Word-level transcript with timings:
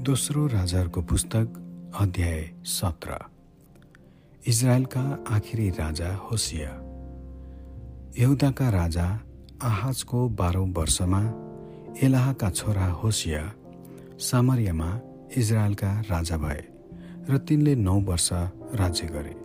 दोस्रो 0.00 0.46
राजाहरूको 0.46 1.02
पुस्तक 1.02 1.48
अध्याय 2.00 2.50
सत्र। 2.64 3.18
इजरायलका 4.46 5.24
आखिरी 5.28 5.68
राजा 5.70 6.14
होसिया। 6.14 6.70
यहुदाका 8.18 8.68
राजा 8.68 9.20
आहाजको 9.62 10.28
बाह्रौँ 10.28 10.72
वर्षमा 10.72 11.20
एलाहका 12.02 12.50
छोरा 12.50 12.86
होसिया 12.86 13.52
सामरियामा 14.18 15.00
इजरायलका 15.36 16.00
राजा 16.00 16.36
भए 16.36 16.64
र 17.30 17.38
तिनले 17.38 17.74
नौ 17.74 18.00
वर्ष 18.00 18.28
राज्य 18.74 19.06
गरे। 19.06 19.36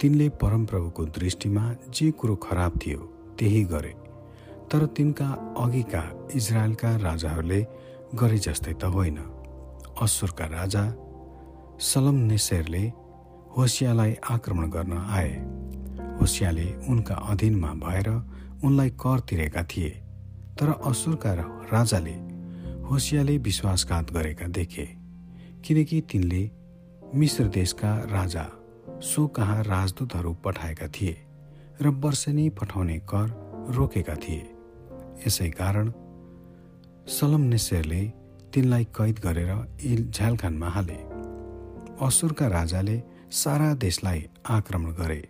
तिनले 0.00 0.28
परमप्रभुको 0.28 1.04
दृष्टिमा 1.04 1.74
जे 1.88 2.10
कुरो 2.10 2.36
खराब 2.36 2.78
थियो 2.86 2.98
त्यही 3.38 3.64
गरे। 3.64 3.94
तर 4.72 4.86
तिनका 4.86 5.28
अघिका 5.58 6.28
इजरायलका 6.34 6.96
राजाहरूले 6.96 7.66
गरे 8.14 8.38
जस्तै 8.38 8.74
त 8.74 8.84
होइन। 8.84 9.41
असुरका 10.00 10.44
राजा 10.44 10.84
सलम 11.80 12.14
नेसेरले 12.14 12.92
होसियालाई 13.56 14.14
आक्रमण 14.30 14.70
गर्न 14.70 14.92
आए। 14.92 15.32
होसियाले 16.20 16.66
उनका 16.88 17.14
अधीनमा 17.14 17.72
भएर 17.74 18.08
उनलाई 18.64 18.90
कर 18.90 19.20
तिरेका 19.20 19.62
थिए 19.62 19.90
तर 20.60 20.72
असुरका 20.84 21.32
राजाले 21.72 22.14
होसियाले 22.82 23.36
विश्वासघात 23.38 24.12
गरेका 24.12 24.46
देखे 24.46 24.86
किनकि 25.64 26.00
तिनले 26.00 26.50
मिश्र 27.14 27.44
देशका 27.44 27.98
राजा 27.98 28.46
सो 29.00 29.26
कहाँ 29.26 29.62
राजदूतहरू 29.62 30.32
पठाएका 30.34 30.86
थिए 30.86 31.16
र 31.82 31.88
वर्षेनी 31.88 32.48
पठाउने 32.48 32.98
कर 32.98 33.28
रोकेका 33.74 34.14
थिए। 34.14 34.42
यसै 35.26 35.48
कारण 35.50 35.92
सलम 37.08 37.40
नेसेरले 37.40 38.21
तिनलाई 38.54 38.84
कैद 38.96 39.16
गरेर 39.24 39.50
झ्यालखानमा 40.10 40.68
हाले। 40.68 40.98
असुरका 42.06 42.46
राजाले 42.48 42.96
सारा 43.32 43.68
देशलाई 43.74 44.20
आक्रमण 44.50 44.90
गरे 45.00 45.22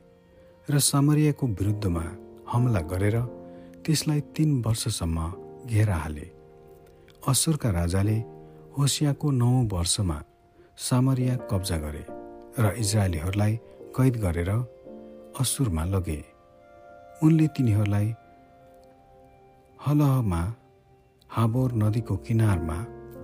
र 0.69 0.79
समरियाको 0.83 1.47
विरुद्धमा 1.59 2.05
हमला 2.53 2.81
गरेर 2.93 3.17
त्यसलाई 3.85 4.21
तीन 4.35 4.51
वर्षसम्म 4.67 5.19
घेरा 5.67 5.97
हाले। 5.97 6.27
असुरका 7.29 7.71
राजाले 7.71 8.19
होसियाको 8.77 9.31
नौ 9.31 9.53
वर्षमा 9.73 10.19
सामरिया 10.79 11.37
कब्जा 11.51 11.77
गरे 11.85 12.05
र 12.59 12.65
इजरायलीहरूलाई 12.83 13.55
कैद 13.97 14.15
गरेर 14.25 14.51
असुरमा 15.41 15.85
लगे। 15.85 16.21
उनले 17.23 17.47
तिनीहरूलाई 17.55 18.09
हलहमा 19.79 20.43
हाबोर 21.31 21.71
नदीको 21.83 22.17
किनारमा 22.27 22.79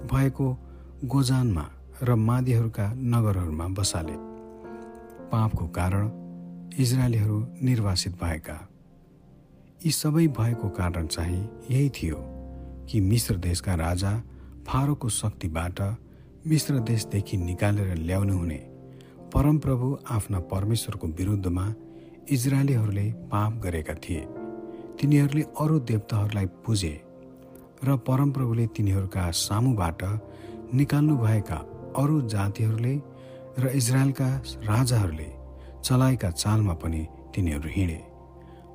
भएको 0.06 0.58
गोजानमा 1.04 1.70
र 2.02 2.14
मादीहरूका 2.14 2.92
नगरहरूमा 2.94 3.68
बसाले। 3.68 4.12
पापको 5.28 5.66
कारण 5.66 6.10
इजरायलीहरू 6.78 7.46
निर्वासित 7.62 8.12
भएका। 8.12 8.68
यी 9.86 9.90
सबै 9.90 10.26
भएको 10.26 10.68
कारण 10.68 11.06
चाहिँ 11.06 11.48
यही 11.70 11.90
थियो 11.90 12.16
कि 12.90 13.00
मिश्र 13.00 13.36
देशका 13.36 13.74
राजा 13.74 14.22
फारोको 14.66 15.08
शक्तिबाट 15.08 15.80
मिश्र 16.46 16.78
देशदेखि 16.78 17.36
निकालेर 17.36 17.96
ल्याउनु 17.96 18.38
हुने 18.38 18.56
परमप्रभु 19.34 19.98
आफ्ना 20.10 20.40
परमेश्वरको 20.40 21.06
विरुद्धमा 21.06 21.74
इजरायलीहरूले 22.30 23.12
पाप 23.12 23.52
गरेका 23.52 23.94
थिए। 23.94 24.20
तिनीहरूले 25.00 25.42
अरू 25.42 25.78
देवताहरूलाई 25.80 26.46
पुजे 26.46 27.07
र 27.84 27.96
परमप्रभुले 28.06 28.66
तिनीहरूका 28.76 29.30
सामुबाट 29.38 30.02
निकाल्नुभएका 30.74 31.58
अरू 31.96 32.20
जातिहरूले 32.28 32.94
र 33.58 33.70
इजरायलका 33.74 34.28
राजाहरूले 34.62 35.28
चलाएका 35.84 36.30
चालमा 36.32 36.74
पनि 36.82 37.02
तिनीहरू 37.34 37.68
हिँडे। 37.68 38.00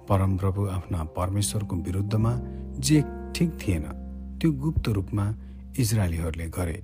परमप्रभु 0.10 0.62
आफ्ना 0.68 1.04
परमेश्वरको 1.18 1.76
विरुद्धमा 1.86 2.34
जे 2.80 2.98
ठिक 3.36 3.50
थिएन 3.62 3.86
त्यो 4.40 4.52
गुप्त 4.62 4.90
रूपमा 4.90 5.26
इजरायलीहरूले 5.80 6.48
गरे। 6.50 6.80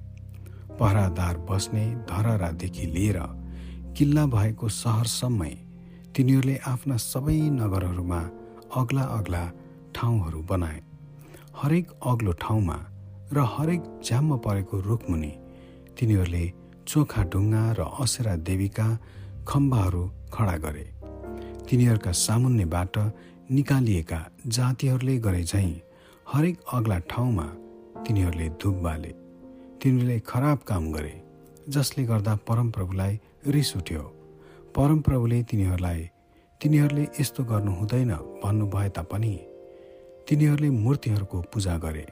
पहरादार 0.79 1.37
बस्ने 1.49 1.85
धरहरादेखि 2.09 2.85
लिएर 2.95 3.19
किल्ला 3.97 4.25
भएको 4.35 4.67
सहरसम्मै 4.75 5.53
तिनीहरूले 6.15 6.55
आफ्ना 6.67 6.97
सबै 7.03 7.39
नगरहरूमा 7.51 8.21
अग्ला 8.75 9.03
अग्ला 9.17 9.43
ठाउँहरू 9.95 10.41
बनाए। 10.49 10.79
हरेक 11.61 11.87
अग्लो 12.07 12.31
ठाउँमा 12.41 12.75
र 13.33 13.43
हरेक 13.53 13.81
झ्याम्म 14.03 14.35
परेको 14.43 14.79
रुखमुनि 14.79 15.31
तिनीहरूले 15.99 16.43
चोखा 16.87 17.23
ढुङ्गा 17.31 17.63
र 17.79 17.87
असेरा 18.03 18.35
देवीका 18.47 18.87
खम्बाहरू 19.47 20.03
खडा 20.33 20.55
गरे। 20.65 20.85
तिनीहरूका 21.67 22.11
सामुन्नेबाट 22.25 22.95
निकालिएका 23.51 24.19
जातिहरूले 24.55 25.17
गरे 25.25 25.43
झैँ 25.43 25.73
हरेक 26.31 26.57
अग्ला 26.73 26.97
ठाउँमा 27.11 27.47
तिनीहरूले 28.07 28.47
धुप 28.61 28.75
बाले। 28.85 29.11
तिनीहरूले 29.81 30.19
खराब 30.31 30.57
काम 30.69 30.91
गरे 30.95 31.13
जसले 31.75 32.03
गर्दा 32.05 32.35
परमप्रभुलाई 32.47 33.19
रिस 33.51 33.75
उठ्यो। 33.77 34.03
परमप्रभुले 34.75 35.43
तिनीहरूलाई 35.43 36.01
तिनीहरूले 36.61 37.05
यस्तो 37.19 37.43
गर्नु 37.51 37.71
हुँदैन 37.75 38.11
भन्नुभए 38.43 38.89
तापनि 38.95 39.35
तिनीहरूले 40.29 40.69
मूर्तिहरूको 40.69 41.37
पूजा 41.41 41.77
गरे। 41.77 42.05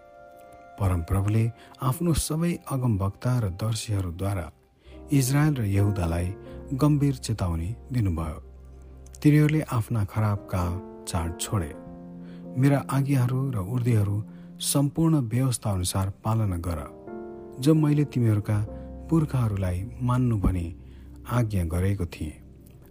परमप्रभुले 0.80 1.44
आफ्नो 1.82 2.14
सबै 2.14 2.54
अगमवक्ता 2.72 3.34
र 3.40 3.50
दर्शीहरूद्वारा 3.62 4.46
इजरायल 5.12 5.54
र 5.56 5.64
यहुदालाई 5.70 6.28
गम्भीर 6.74 7.16
चेतावनी 7.16 7.70
दिनुभयो। 7.94 8.40
तिनीहरूले 9.22 9.62
आफ्ना 9.70 10.04
खराबका 10.06 10.64
चाड 11.08 11.30
छोडे। 11.40 11.72
मेरा 12.58 12.80
आज्ञाहरू 12.90 13.40
र 13.52 13.58
उर्दीहरू 13.58 14.18
सम्पूर्ण 14.64 15.22
व्यवस्था 15.30 15.72
अनुसार 15.72 16.10
पालना 16.26 16.58
गर। 16.58 16.82
जो 17.60 17.74
मैले 17.76 18.06
तिमीहरूका 18.06 18.58
पुर्खाहरूलाई 19.10 19.86
मान्नु 20.02 20.38
भने 20.38 20.68
आज्ञा 21.30 21.64
गरेको 21.64 22.06
थिएँ 22.06 22.36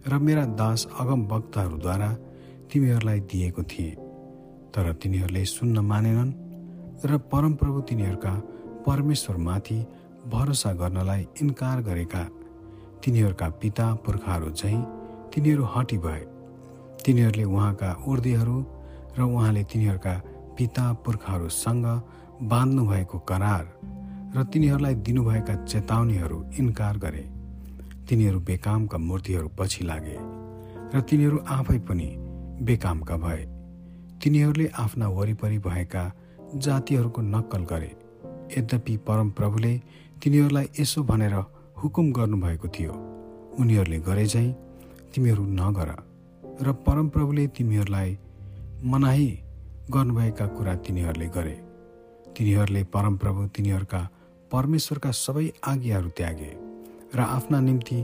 र 0.07 0.17
मेरा 0.19 0.45
दास 0.55 0.87
अगम 0.99 1.21
वक्ताहरूद्वारा 1.27 2.09
तिमीहरूलाई 2.71 3.19
दिएको 3.19 3.63
थिएँ। 3.63 4.06
तर 4.77 4.91
तिनीहरूले 4.93 5.43
सुन्न 5.47 5.79
मानेनन् 5.81 6.31
र 7.01 7.17
परमप्रभु 7.31 7.79
तिनीहरूका 7.81 8.33
परमेश्वरमाथि 8.85 9.77
भरोसा 10.29 10.71
गर्नलाई 10.73 11.21
इन्कार 11.41 11.81
गरेका। 11.81 12.23
तिनीहरूका 13.01 13.47
पिता 13.61 13.85
पुर्खाहरू 14.05 14.49
चाहिँ 14.51 14.81
तिनीहरू 15.33 15.63
हटी 15.73 15.97
भए। 15.97 16.21
तिनीहरूले 17.01 17.43
उहाँका 17.45 17.89
उर्दीहरू 18.05 18.57
र 19.17 19.21
उहाँले 19.23 19.63
तिनीहरूका 19.63 20.13
पिता 20.57 20.85
पुर्खाहरूसँग 21.05 21.85
बाँध्नुभएको 22.45 23.17
करार 23.25 23.65
र 24.37 24.43
तिनीहरूलाई 24.43 24.95
दिनुभएका 25.01 25.55
चेतावनीहरू 25.65 26.37
इन्कार 26.59 26.97
गरे। 26.97 27.25
तिनीहरू 28.05 28.39
बेकामका 28.39 28.97
मूर्तिहरू 28.99 29.49
पछि 29.57 29.83
लागे 29.83 30.17
र 30.93 31.01
तिनीहरू 31.01 31.37
आफै 31.49 31.79
पनि 31.81 32.09
बेकामका 32.61 33.17
भए। 33.17 33.56
तिनीहरूले 34.23 34.67
आफ्ना 34.75 35.07
वरिपरि 35.07 35.57
भएका 35.59 36.03
जातिहरूको 36.55 37.21
नक्कल 37.21 37.63
गरे। 37.63 37.91
यद्यपि 38.57 38.95
परमप्रभुले 38.97 39.73
तिनीहरूलाई 40.23 40.67
यसो 40.79 41.03
भनेर 41.03 41.33
हुकुम 41.83 42.11
गर्नुभएको 42.11 42.67
थियो। 42.67 42.93
उनीहरूले 43.59 43.99
गरे 43.99 44.25
चाहिँ 44.27 44.53
तिमीहरू 45.13 45.43
नगर 45.51 45.89
र 46.61 46.71
परमप्रभुले 46.85 47.47
तिमीहरूलाई 47.47 48.17
मनाही 48.83 49.29
गर्नुभएका 49.91 50.45
कुरा 50.47 50.75
तिनीहरूले 50.75 51.27
गरे। 51.27 51.55
तिनीहरूले 52.37 52.83
परमप्रभु 52.93 53.47
तिनीहरूका 53.47 54.01
परमेश्वरका 54.51 55.11
सबै 55.11 55.45
आज्ञाहरू 55.63 56.09
त्यागे 56.09 56.51
र 57.15 57.19
आफ्ना 57.19 57.59
निम्ति 57.59 57.99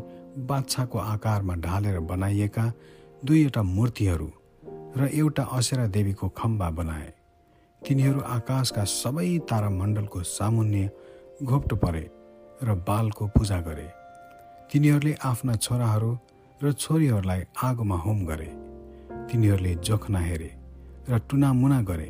बाछाको 0.47 0.97
आकारमा 0.99 1.55
ढालेर 1.55 1.99
बनाइएका 2.11 2.65
दुईवटा 3.25 3.61
मूर्तिहरू 3.63 4.31
र 4.97 5.09
एउटा 5.11 5.43
असेरा 5.57 5.85
देवीको 5.87 6.27
खम्बा 6.37 6.69
बनाए। 6.69 7.09
तिनीहरू 7.81 8.19
आकाशका 8.19 8.83
सबै 8.83 9.29
तारामण्डलको 9.49 10.19
सामुन्य 10.21 10.89
घोप्टो 11.43 11.75
परे 11.75 12.03
र 12.61 12.73
बालको 12.87 13.27
पूजा 13.27 13.59
गरे। 13.61 13.87
तिनीहरूले 14.69 15.13
आफ्ना 15.21 15.53
छोराहरू 15.55 16.11
र 16.61 16.71
छोरीहरूलाई 16.73 17.41
आगोमा 17.63 17.97
होम 17.97 18.19
गरे। 18.25 18.49
तिनीहरूले 19.29 19.73
जोखना 19.81 20.19
हेरे 20.19 20.51
र 21.09 21.19
टुनामुना 21.29 21.81
गरे 21.81 22.09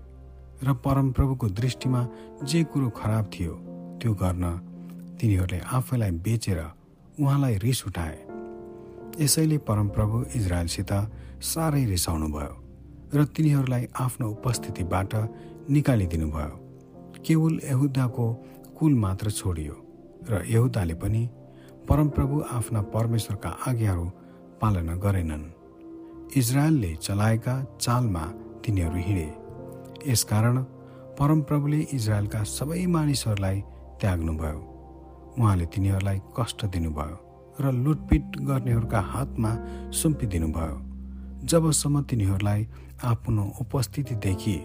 र 0.63 0.73
परमप्रभुको 0.85 1.47
दृष्टिमा 1.49 2.01
जे 2.43 2.63
कुरो 2.63 2.89
खराब 2.89 3.25
थियो 3.33 3.53
त्यो 4.01 4.13
गर्न 4.13 4.43
तिनीहरूले 5.19 5.59
आफैलाई 5.77 6.11
बेचेर 6.25 6.59
उहाँलाई 7.19 7.55
रिस 7.57 7.79
उठाए। 7.87 8.17
यसैले 9.23 9.57
परमप्रभु 9.67 10.15
इजरायलसित 10.35 10.91
साह्रै 11.43 11.83
रिसाउनु 11.85 12.27
भयो 12.27 12.62
र 13.13 13.23
तिनीहरूलाई 13.35 13.87
आफ्नो 13.99 14.27
उपस्थितिबाट 14.29 15.13
निकालिदिनु 15.69 16.27
भयो 16.35 16.55
केवल 17.25 17.53
यहुदाको 17.63 18.25
कुल 18.77 18.93
मात्र 18.95 19.31
छोडियो 19.31 19.73
र 20.29 20.43
यहुदाले 20.49 20.95
पनि 21.01 21.23
परमप्रभु 21.89 22.35
आफ्ना 22.51 22.81
परमेश्वरका 22.95 23.49
आज्ञाहरू 23.67 24.05
पालना 24.61 24.95
गरेनन्। 24.95 25.43
इजरायलले 26.39 26.91
चलाएका 26.95 27.55
चालमा 27.81 28.23
तिनीहरू 28.63 28.99
हिँडे। 29.07 29.29
यसकारण 30.11 30.57
परमप्रभुले 31.19 31.79
इजरायलका 31.93 32.43
सबै 32.49 32.85
मानिसहरूलाई 32.95 33.57
त्याग्नुभयो। 34.01 34.59
उहाँले 35.39 35.65
तिनीहरूलाई 35.73 36.19
कष्ट 36.37 36.65
दिनुभयो 36.73 37.17
र 37.59 37.71
लुटपिट 37.83 38.25
गर्नेहरूका 38.49 38.99
हातमा 39.13 39.51
सुम्पिदिनुभयो। 39.91 40.77
जबसम्म 41.51 42.01
तिनीहरूलाई 42.09 42.61
आफ्नो 43.03 43.43
उपस्थितिदेखि 43.61 44.55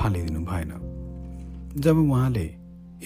फालिदिनु 0.00 0.40
भएन। 0.44 0.72
जब 1.80 1.96
उहाँले 1.98 2.46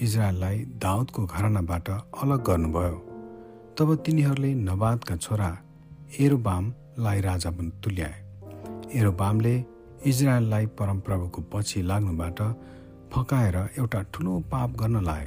इजरायललाई 0.02 0.58
दाउदको 0.82 1.26
घरानाबाट 1.26 1.88
अलग 1.90 2.42
गर्नुभयो 2.44 2.98
तब 3.78 3.94
तिनीहरूले 4.04 4.50
नबादका 4.54 5.16
छोरा 5.16 5.50
एरोबामलाई 6.20 7.20
राजा 7.20 7.50
तुल्याए। 7.84 8.16
एरोबामले 8.94 9.54
इजरायललाई 10.06 10.66
परमप्रभुको 10.78 11.40
पछि 11.52 11.82
लाग्नुबाट 11.82 12.38
फकाएर 13.12 13.56
एउटा 13.78 14.02
ठुलो 14.12 14.38
पाप 14.52 14.70
गर्न 14.80 15.04
लाए। 15.04 15.26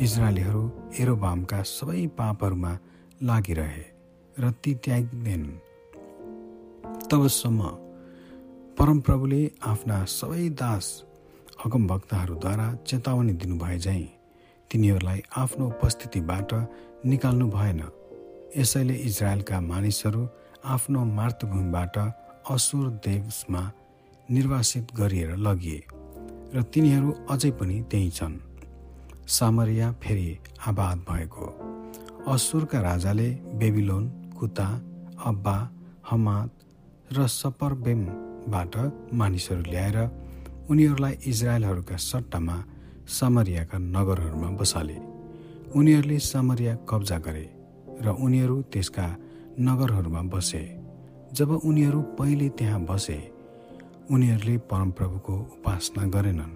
इजरायलीहरू 0.00 0.62
एरोबामका 1.00 1.62
सबै 1.68 2.06
पापहरूमा 2.18 2.72
लागिरहे 3.22 3.84
र 4.36 4.50
ती 4.62 4.74
त्याग्दैनन् 4.84 5.58
तबसम्म 7.10 7.60
परमप्रभुले 8.78 9.38
आफ्ना 9.64 9.98
सबै 10.04 10.48
दास 10.60 10.86
अगमभक्तहरूद्वारा 11.64 12.66
चेतावनी 12.88 13.32
दिनुभए 13.42 13.78
झैँ 13.78 14.02
तिनीहरूलाई 14.70 15.22
आफ्नो 15.36 15.66
उपस्थितिबाट 15.66 16.52
निकाल्नु 17.06 17.46
भएन। 17.48 17.80
यसैले 18.56 18.94
इजरायलका 19.08 19.60
मानिसहरू 19.60 20.26
आफ्नो 20.74 21.04
मातृभूमिबाट 21.18 21.96
असुर 22.52 22.90
देशमा 23.06 23.62
निर्वासित 24.28 24.92
गरिएर 25.00 25.32
लगिए 25.46 25.80
र 26.54 26.62
तिनीहरू 26.74 27.14
अझै 27.32 27.50
पनि 27.56 27.80
त्यही 27.90 28.10
छन्। 28.10 28.36
सामरिया 29.38 29.90
फेरि 30.02 30.28
आबाद 30.68 30.98
भएको। 31.08 31.46
असुरका 32.28 32.80
राजाले 32.90 33.30
बेबिलोन 33.56 34.04
कुता 34.38 34.68
अब्बा 35.24 35.58
हमाद 36.10 36.50
र 37.16 37.26
सपरबेमबाट 38.46 39.12
मानिसहरू 39.12 39.62
ल्याएर 39.62 39.98
उनीहरूलाई 40.70 41.14
इजरायलहरूका 41.26 41.96
सट्टामा 41.96 42.56
सामरियाका 43.08 43.78
नगरहरूमा 43.78 44.50
बसाले। 44.58 44.96
उनीहरूले 45.74 46.18
सामरिया 46.20 46.74
कब्जा 46.88 47.18
गरे 47.18 47.46
र 48.00 48.06
उनीहरू 48.14 48.56
त्यसका 48.72 49.06
नगरहरूमा 49.60 50.22
बसे। 50.30 50.62
जब 51.34 51.50
उनीहरू 51.50 52.00
पहिले 52.18 52.48
त्यहाँ 52.48 52.80
बसे 52.86 53.18
उनीहरूले 54.10 54.56
परमप्रभुको 54.70 55.34
उपासना 55.54 56.02
गरेनन्। 56.06 56.52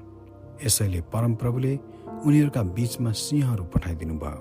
यसैले 0.65 1.01
परमप्रभुले 1.13 1.75
उनीहरूका 2.27 2.63
बीचमा 2.77 3.11
सिंहहरू 3.13 3.65
पठाइदिनु 3.75 4.15
भयो 4.15 4.41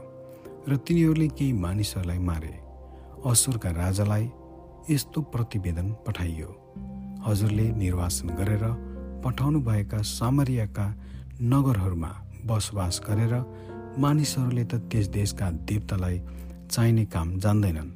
र 0.69 0.77
तिनीहरूले 0.77 1.27
केही 1.27 1.53
मानिसहरूलाई 1.53 2.19
मारे। 2.19 2.53
असुरका 3.25 3.69
राजालाई 3.73 4.25
यस्तो 4.89 5.21
प्रतिवेदन 5.33 5.87
पठाइयो। 6.05 6.49
हजुरले 7.25 7.65
निर्वासन 7.75 8.27
गरेर 8.39 8.63
पठाउनुभएका 9.23 9.99
सामरियाका 10.09 10.85
नगरहरूमा 11.53 12.11
बसोबास 12.47 13.01
गरेर 13.07 13.33
मानिसहरूले 13.97 14.63
त 14.63 14.73
त्यस 14.89 15.07
देशका 15.17 15.47
देवतालाई 15.69 16.17
चाहिने 16.71 17.05
काम 17.13 17.27
जान्दैनन्। 17.43 17.91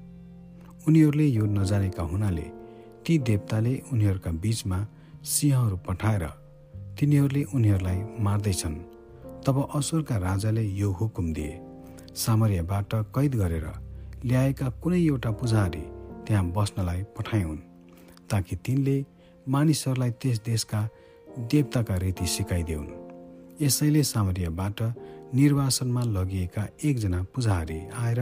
उनीहरूले 0.87 1.27
यो 1.27 1.45
नजानेका 1.57 2.03
हुनाले 2.03 2.47
ती 3.05 3.13
देवताले 3.29 3.73
उनीहरूका 3.93 4.31
बीचमा 4.43 4.79
सिंहहरू 5.23 5.77
पठाएर 5.87 6.23
तिनीहरूले 6.99 7.43
उनीहरूलाई 7.55 7.99
मार्दैछन्। 8.25 8.75
तब 9.45 9.55
असुरका 9.75 10.15
राजाले 10.17 10.63
यो 10.81 10.89
हुकुम 10.91 11.27
दिए। 11.33 11.53
सामर्यबाट 12.15 12.91
कैद 13.15 13.33
गरेर 13.35 13.67
ल्याएका 14.25 14.67
कुनै 14.81 14.99
एउटा 15.01 15.31
पुजारी 15.39 15.83
त्यहाँ 16.25 16.45
बस्नलाई 16.55 17.01
पठाइन् 17.15 17.57
ताकि 18.31 18.55
तिनले 18.65 18.97
मानिसहरूलाई 19.47 20.11
त्यस 20.21 20.41
देशका 20.45 20.81
देवताका 21.51 21.95
रीति 21.97 22.25
सिकाइदेऊन् 22.27 22.89
यसैले 23.61 24.03
सामर्यबाट 24.03 24.81
निर्वासनमा 25.35 26.03
लगिएका 26.15 26.63
एकजना 26.83 27.21
पुजारी 27.33 27.79
आएर 28.03 28.19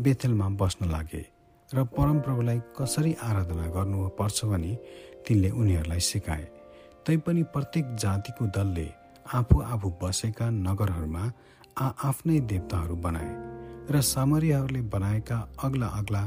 बेथेलमा 0.00 0.48
बस्न 0.60 0.90
लागे 0.90 1.24
र 1.70 1.84
परमप्रभुलाई 1.96 2.58
कसरी 2.78 3.12
आराधना 3.22 3.66
गर्नुपर्छ 3.76 4.44
भनी 4.44 4.72
तिनले 5.26 5.50
उनीहरूलाई 5.50 6.00
सिकाए। 6.00 6.44
तैपनि 7.06 7.42
प्रत्येक 7.54 7.94
जातिको 8.02 8.46
दलले 8.56 8.88
आफू 9.26 9.60
आफू 9.62 9.88
बसेका 10.02 10.50
नगरहरूमा 10.50 11.24
आफ्नै 11.80 12.38
देवताहरू 12.50 12.96
बनाए 12.96 13.32
र 13.90 14.00
सामरियाहरूले 14.04 14.82
बनाएका 14.94 15.38
अग्ला 15.64 15.86
अग्ला 16.00 16.22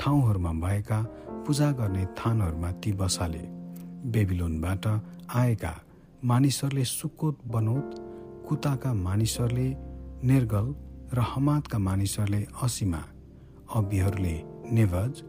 ठाउँहरूमा 0.00 0.52
भएका 0.64 0.98
पूजा 1.46 1.70
गर्ने 1.78 2.04
थानहरूमा 2.18 2.70
ती 2.82 2.92
बसाले। 2.92 3.57
बेबिलोनबाट 4.04 4.86
आएका 5.34 5.72
मानिसहरूले 6.24 6.84
सुकोत 6.84 7.38
बनोत 7.46 7.94
कुताका 8.48 8.92
मानिसहरूले 8.94 9.68
निर्गल 10.30 10.66
र 11.14 11.18
हमादका 11.32 11.78
मानिसहरूले 11.78 12.42
असीमा 12.62 13.02
अबीहरूले 13.74 14.36
नेभज 14.76 15.22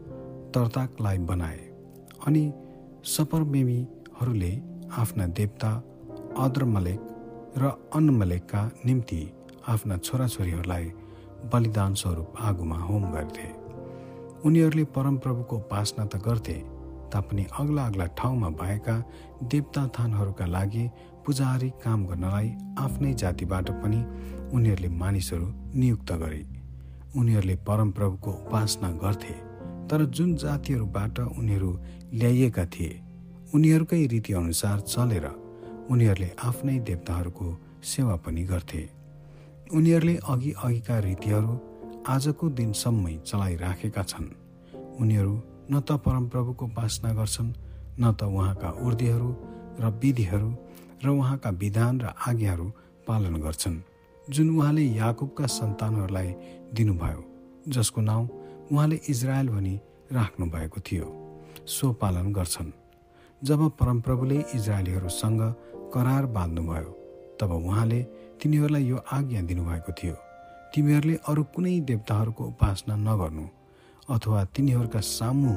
तर्ताकलाई 0.54 1.18
बनाए 1.30 1.60
अनि 2.26 2.44
सपरमेमीहरूले 3.14 4.52
आफ्ना 5.02 5.26
देवता 5.38 5.70
अद्रमलेक 6.44 7.00
र 7.58 7.70
अन्नमलेकका 7.94 8.62
निम्ति 8.86 9.22
आफ्ना 9.68 9.96
छोराछोरीहरूलाई 10.06 10.86
बलिदान 11.52 11.94
स्वरूप 11.94 12.34
आगोमा 12.48 12.78
होम 12.78 13.04
गर्थे। 13.12 13.48
उनीहरूले 14.46 14.84
परमप्रभुको 14.96 15.56
उपासना 15.56 16.04
त 16.04 16.16
गर्थे 16.26 16.56
तापनि 17.12 17.44
अग्ला 17.60 17.84
अग्ला 17.86 18.06
ठाउँमा 18.18 18.48
भएका 18.60 18.96
देवता 19.50 19.86
थानहरूका 19.96 20.46
लागि 20.46 20.84
पुजारी 21.26 21.68
काम 21.84 22.06
गर्नलाई 22.06 22.48
आफ्नै 22.78 23.12
जातिबाट 23.14 23.70
पनि 23.82 24.00
उनीहरूले 24.54 24.88
मानिसहरू 25.00 25.46
नियुक्त 25.74 26.12
गरे। 26.22 26.42
उनीहरूले 27.16 27.56
परमप्रभुको 27.66 28.30
उपासना 28.40 28.90
गर्थे 29.02 29.34
तर 29.88 30.04
जुन 30.16 30.34
जातिहरूबाट 30.36 31.18
उनीहरू 31.38 31.70
ल्याइएका 32.14 32.64
थिए 32.64 32.92
उनीहरूकै 33.54 34.02
रीतिअनुसार 34.06 34.80
चलेर 34.86 35.26
उनीहरूले 35.90 36.30
आफ्नै 36.42 36.78
देवताहरूको 36.88 37.46
सेवा 37.84 38.16
पनि 38.24 38.42
गर्थे। 38.44 38.82
उनीहरूले 39.74 40.16
अघि 40.28 40.52
अघिका 40.64 40.98
रीतिहरू 40.98 41.52
आजको 42.08 42.48
दिनसम्मै 42.58 43.14
चलाइराखेका 43.26 44.02
छन्। 44.02 44.28
उनीहरू 45.00 45.34
न 45.70 45.80
त 45.80 45.92
परमप्रभुको 46.04 46.64
उपासना 46.66 47.12
गर्छन् 47.12 47.52
न 48.00 48.12
त 48.12 48.22
उहाँका 48.22 48.70
उर्दीहरू 48.86 49.30
र 49.80 49.84
विधिहरू 50.02 50.50
र 51.04 51.08
उहाँका 51.08 51.50
विधान 51.50 52.00
र 52.00 52.12
आज्ञाहरू 52.28 52.66
पालन 53.08 53.34
गर्छन् 53.40 53.78
जुन 54.30 54.50
उहाँले 54.50 54.82
याकुबका 54.82 55.46
सन्तानहरूलाई 55.46 56.34
दिनुभयो 56.74 57.20
जसको 57.68 58.00
नाउँ 58.00 58.28
उहाँले 58.72 59.00
इजरायल 59.08 59.48
भनी 59.48 59.74
राख्नु 60.12 60.46
भएको 60.46 60.80
थियो। 60.80 61.06
सो 61.66 61.92
पालन 61.92 62.32
गर्छन्। 62.32 62.70
जब 63.42 63.60
परमप्रभुले 63.70 64.38
इजरायलीहरूसँग 64.54 65.42
करार 65.94 66.26
बाँध्नुभयो 66.26 66.90
तब 67.40 67.50
उहाँले 67.52 68.00
तिनीहरूलाई 68.42 68.84
यो 68.84 68.96
आज्ञा 69.12 69.40
दिनुभएको 69.42 69.92
थियो। 69.92 70.16
तिमीहरूले 70.74 71.16
अरू 71.28 71.42
कुनै 71.54 71.80
देवताहरूको 71.80 72.44
उपासना 72.44 72.96
नगर्नु। 72.96 73.44
अथवा 74.10 74.40
तिनीहरूका 74.54 75.00
सामु 75.16 75.52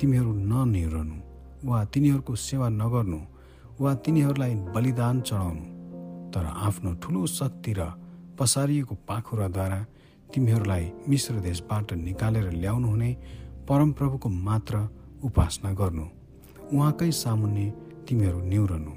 तिमीहरू 0.00 0.32
ननिरनु 0.50 1.16
वा 1.68 1.78
तिनीहरूको 1.92 2.34
सेवा 2.46 2.68
नगर्नु 2.82 3.20
वा 3.82 3.90
तिनीहरूलाई 4.04 4.54
बलिदान 4.74 5.20
चढाउनु 5.28 5.64
तर 6.32 6.44
आफ्नो 6.68 6.90
ठुलो 7.02 7.26
शक्ति 7.38 7.72
र 7.78 7.80
पसारिएको 8.38 8.94
पाखुराद्वारा 9.08 9.80
तिमीहरूलाई 10.28 10.84
मिश्र 11.08 11.34
देशबाट 11.46 11.92
निकालेर 12.08 12.46
ल्याउनु 12.62 12.88
हुने 12.88 13.10
परमप्रभुको 13.68 14.28
मात्र 14.48 14.74
उपासना 15.24 15.70
गर्नु। 15.80 16.06
उहाँकै 16.72 17.10
सामुन्ने 17.22 17.66
तिमीहरू 18.08 18.40
निहुरनु 18.52 18.92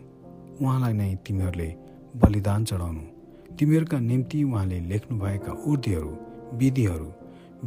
उहाँलाई 0.62 0.94
नै 1.00 1.10
तिमीहरूले 1.26 1.70
बलिदान 2.16 2.62
चढाउनु। 2.70 3.04
तिमीहरूका 3.60 3.98
निम्ति 4.10 4.40
उहाँले 4.44 4.80
लेख्नुभएका 4.92 5.52
उर्दीहरू 5.70 6.12
विधिहरू 6.60 7.10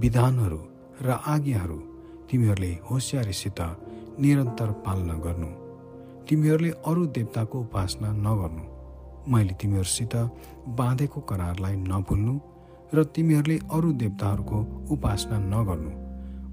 विधानहरू 0.02 0.60
र 1.02 1.10
आज्ञाहरू 1.10 1.76
तिमीहरूले 2.30 2.78
होसियारीसित 2.90 3.60
निरन्तर 4.20 4.70
पालना 4.86 5.14
गर्नु। 5.14 5.46
तिमीहरूले 6.28 6.70
अरू 6.70 7.06
देवताको 7.06 7.60
उपासना 7.60 8.12
नगर्नु। 8.12 8.64
मैले 9.32 9.54
तिमीहरूसित 9.60 10.14
बाँधेको 10.68 11.20
करारलाई 11.20 11.76
नभुल्नु 11.76 12.34
र 12.94 13.04
तिमीहरूले 13.04 13.58
अरू 13.72 13.92
देवताहरूको 13.92 14.58
उपासना 14.90 15.38
नगर्नु। 15.38 15.90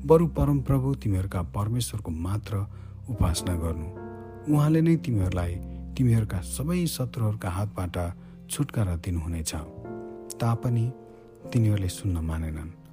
बरु 0.08 0.28
परमप्रभु 0.28 0.94
तिमीहरूका 0.96 1.42
परमेश्वरको 1.42 2.12
मात्र 2.12 2.54
उपासना 3.10 3.56
गर्नु। 3.56 3.88
उहाँले 4.54 4.82
नै 4.82 4.96
तिमीहरूलाई 4.96 5.54
तिमीहरूका 5.98 6.40
सबै 6.42 6.86
शत्रुहरूका 6.86 7.50
हातबाट 7.50 7.96
छुटकारा 8.50 8.96
दिनुहुनेछ। 8.96 9.54
तापनि 10.38 10.86
तिनीहरूले 11.54 11.90
सुन्न 11.90 12.18
मानेनन्। 12.18 12.85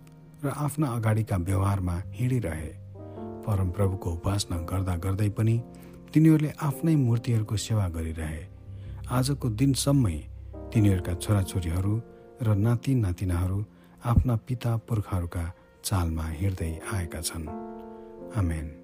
र 0.44 0.48
आफ्ना 0.48 0.86
अगाडिका 0.86 1.36
व्यवहारमा 1.36 2.02
हिँडिरहे। 2.14 2.70
परमप्रभुको 3.46 4.10
उपासना 4.10 4.56
गर्दा 4.56 4.96
गर्दै 4.96 5.28
पनि 5.28 5.62
तिनीहरूले 6.14 6.50
आफ्नै 6.62 6.96
मूर्तिहरूको 6.96 7.56
सेवा 7.56 7.88
गरिरहे। 7.88 8.42
आजको 9.10 9.48
दिनसम्मै 9.50 10.18
तिनीहरूका 10.74 11.14
छोराछोरीहरू 11.14 11.94
र 12.42 12.54
नाति 12.54 12.94
नातिनाहरू 12.94 13.64
आफ्ना 14.04 14.36
पिता 14.36 14.76
पुर्खाहरूका 14.76 15.44
चालमा 15.84 16.26
हिँड्दै 16.26 16.80
आएका 16.92 17.20
छन्। 17.20 17.46
आमेन। 18.36 18.81